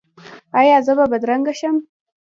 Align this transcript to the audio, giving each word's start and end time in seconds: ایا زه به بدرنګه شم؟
ایا 0.59 0.77
زه 0.85 0.93
به 0.97 1.05
بدرنګه 1.11 1.53
شم؟ 1.59 1.75